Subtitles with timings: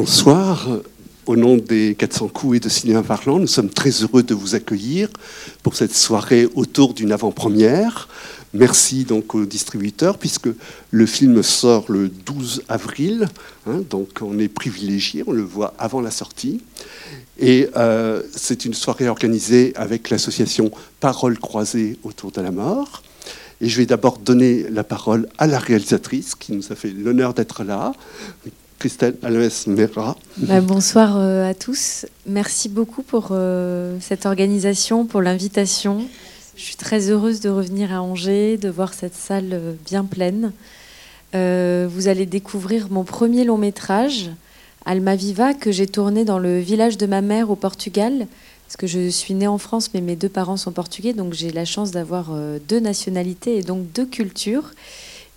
[0.00, 0.68] Bonsoir.
[1.26, 4.54] Au nom des 400 coups et de Cinéma Parlant, nous sommes très heureux de vous
[4.54, 5.08] accueillir
[5.64, 8.08] pour cette soirée autour d'une avant-première.
[8.54, 10.50] Merci donc aux distributeurs, puisque
[10.92, 13.26] le film sort le 12 avril,
[13.66, 16.60] hein, donc on est privilégié, on le voit avant la sortie.
[17.40, 20.70] Et euh, c'est une soirée organisée avec l'association
[21.00, 23.02] Paroles croisées autour de la mort.
[23.60, 27.34] Et je vais d'abord donner la parole à la réalisatrice qui nous a fait l'honneur
[27.34, 27.94] d'être là,
[28.78, 30.16] Christelle Alves-Mera.
[30.36, 32.06] Bah, bonsoir euh, à tous.
[32.26, 36.06] Merci beaucoup pour euh, cette organisation, pour l'invitation.
[36.56, 40.52] Je suis très heureuse de revenir à Angers, de voir cette salle euh, bien pleine.
[41.34, 44.30] vous allez découvrir mon premier long métrage,
[44.84, 48.28] Alma Viva, que j'ai tourné dans le village de ma mère au Portugal.
[48.66, 51.50] Parce que je suis née en France, mais mes deux parents sont portugais, donc j'ai
[51.50, 52.36] la chance d'avoir
[52.68, 54.72] deux nationalités et donc deux cultures.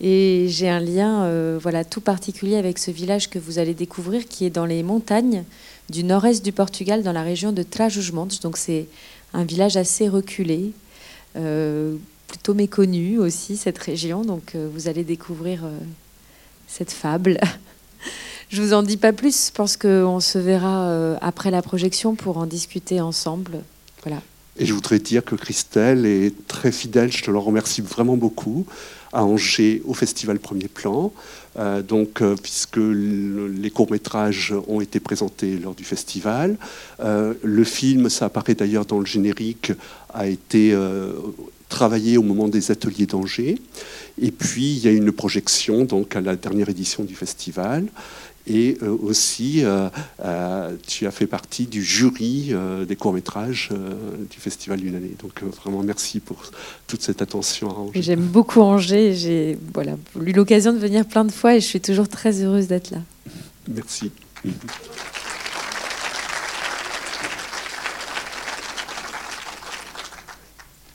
[0.03, 4.27] Et j'ai un lien euh, voilà, tout particulier avec ce village que vous allez découvrir
[4.27, 5.43] qui est dans les montagnes
[5.91, 8.41] du nord-est du Portugal, dans la région de Trás-os-Montes.
[8.41, 8.87] Donc c'est
[9.33, 10.71] un village assez reculé,
[11.35, 11.95] euh,
[12.27, 14.23] plutôt méconnu aussi, cette région.
[14.23, 15.61] Donc euh, vous allez découvrir
[16.67, 17.39] cette fable.
[18.49, 22.37] Je vous en dis pas plus, je pense qu'on se verra après la projection pour
[22.37, 23.61] en discuter ensemble.
[24.03, 24.21] Voilà.
[24.61, 28.67] Et je voudrais dire que Christelle est très fidèle, je te le remercie vraiment beaucoup
[29.11, 31.11] à Angers au festival Premier Plan,
[31.57, 36.57] euh, donc, euh, puisque les courts-métrages ont été présentés lors du festival.
[36.99, 39.71] Euh, le film, ça apparaît d'ailleurs dans le générique,
[40.13, 40.77] a été
[41.67, 43.57] travaillé au moment des ateliers d'Angers.
[44.21, 47.87] Et puis, il y a une projection donc, à la dernière édition du festival.
[48.47, 49.89] Et euh, aussi, euh,
[50.25, 52.53] euh, tu as fait partie du jury
[52.87, 53.69] des courts-métrages
[54.29, 55.15] du Festival d'une année.
[55.21, 56.43] Donc vraiment merci pour
[56.87, 58.01] toute cette attention à Angers.
[58.01, 59.13] J'aime beaucoup Angers.
[59.13, 62.67] J'ai voilà, eu l'occasion de venir plein de fois et je suis toujours très heureuse
[62.67, 62.99] d'être là.
[63.67, 64.11] Merci.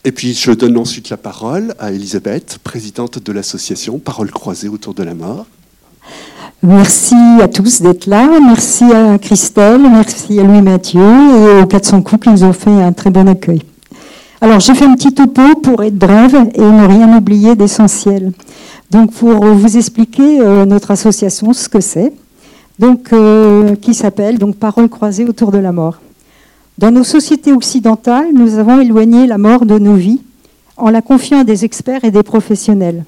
[0.05, 4.95] Et puis je donne ensuite la parole à Elisabeth, présidente de l'association Paroles croisées autour
[4.95, 5.47] de la mort.
[6.63, 8.29] Merci à tous d'être là.
[8.41, 12.71] Merci à Christelle, merci à Louis Mathieu et aux 400 coups qui nous ont fait
[12.71, 13.63] un très bon accueil.
[14.41, 18.33] Alors, j'ai fait un petit topo pour être brève et ne rien oublier d'essentiel.
[18.91, 22.13] Donc, pour vous expliquer euh, notre association, ce que c'est,
[22.79, 26.01] donc euh, qui s'appelle donc Paroles croisées autour de la mort.
[26.79, 30.21] Dans nos sociétés occidentales, nous avons éloigné la mort de nos vies
[30.79, 33.05] en la confiant à des experts et des professionnels.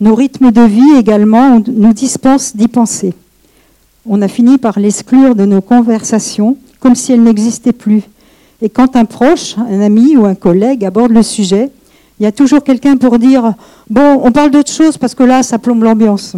[0.00, 3.14] Nos rythmes de vie également nous dispensent d'y penser.
[4.06, 8.02] On a fini par l'exclure de nos conversations comme si elle n'existait plus.
[8.60, 11.70] Et quand un proche, un ami ou un collègue aborde le sujet,
[12.18, 13.54] il y a toujours quelqu'un pour dire
[13.88, 16.36] Bon, on parle d'autre chose parce que là, ça plombe l'ambiance.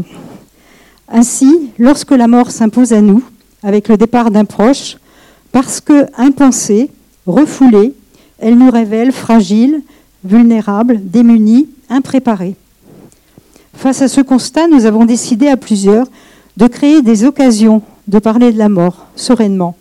[1.09, 3.23] Ainsi, lorsque la mort s'impose à nous,
[3.63, 4.99] avec le départ d'un proche,
[5.51, 6.91] parce que impensée,
[7.27, 7.95] refoulée,
[8.39, 9.83] elle nous révèle fragiles,
[10.25, 12.57] vulnérables, démunis, impréparés.
[13.77, 16.07] Face à ce constat, nous avons décidé à plusieurs
[16.57, 19.77] de créer des occasions de parler de la mort sereinement.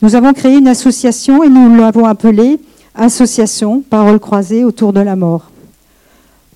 [0.00, 2.58] Nous avons créé une association et nous l'avons appelée
[2.94, 5.50] Association Parole croisée autour de la mort.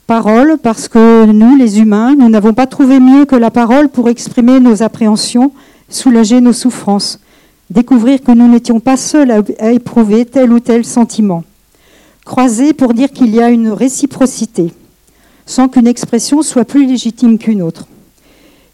[0.07, 4.09] Parole parce que nous, les humains, nous n'avons pas trouvé mieux que la parole pour
[4.09, 5.53] exprimer nos appréhensions,
[5.91, 7.21] soulager nos souffrances,
[7.69, 11.45] découvrir que nous n'étions pas seuls à éprouver tel ou tel sentiment.
[12.25, 14.73] Croiser pour dire qu'il y a une réciprocité
[15.47, 17.87] sans qu'une expression soit plus légitime qu'une autre.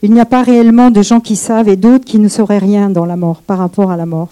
[0.03, 2.89] Il n'y a pas réellement de gens qui savent et d'autres qui ne sauraient rien
[2.89, 4.29] dans la mort, par rapport à la mort.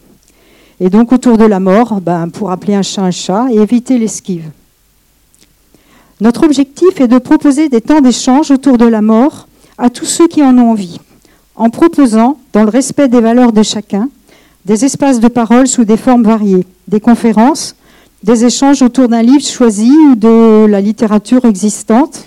[0.79, 3.99] Et donc autour de la mort, ben, pour appeler un chat un chat et éviter
[3.99, 4.45] l'esquive.
[6.21, 10.29] Notre objectif est de proposer des temps d'échange autour de la mort à tous ceux
[10.29, 11.01] qui en ont envie,
[11.57, 14.09] en proposant, dans le respect des valeurs de chacun,
[14.65, 17.77] des espaces de parole sous des formes variées, des conférences,
[18.27, 22.25] des échanges autour d'un livre choisi ou de la littérature existante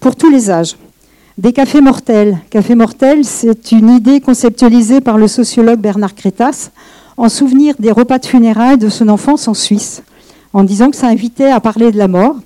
[0.00, 0.76] pour tous les âges.
[1.36, 2.38] Des cafés mortels.
[2.48, 6.70] Café mortel, c'est une idée conceptualisée par le sociologue Bernard Crétas
[7.18, 10.02] en souvenir des repas de funérailles de son enfance en Suisse,
[10.54, 12.36] en disant que ça invitait à parler de la mort.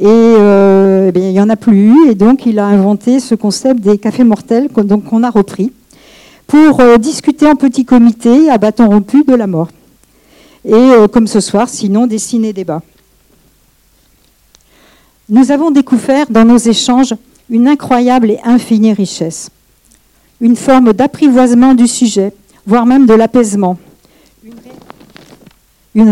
[0.00, 3.36] Et, euh, eh il n'y en a plus eu, et donc il a inventé ce
[3.36, 5.70] concept des cafés mortels qu'on a repris
[6.48, 9.68] pour euh, discuter en petit comité à bâton rompu de la mort
[10.64, 12.82] et euh, comme ce soir, sinon des ciné-débats.
[15.28, 17.14] Nous avons découvert dans nos échanges
[17.48, 19.50] une incroyable et infinie richesse,
[20.40, 22.32] une forme d'apprivoisement du sujet,
[22.66, 23.78] voire même de l'apaisement,
[25.94, 26.10] une,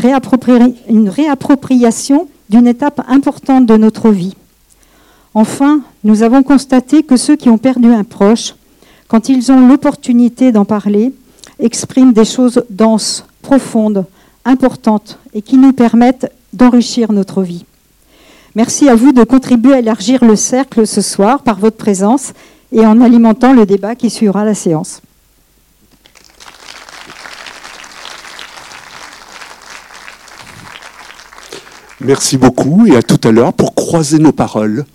[1.08, 4.36] réappropriation d'une étape importante de notre vie.
[5.34, 8.54] Enfin, nous avons constaté que ceux qui ont perdu un proche,
[9.08, 11.12] quand ils ont l'opportunité d'en parler,
[11.58, 14.06] expriment des choses denses, profondes,
[14.44, 17.64] importantes et qui nous permettent d'enrichir notre vie.
[18.54, 22.32] Merci à vous de contribuer à élargir le cercle ce soir par votre présence
[22.72, 25.02] et en alimentant le débat qui suivra la séance.
[32.00, 34.86] Merci beaucoup et à tout à l'heure pour croiser nos paroles.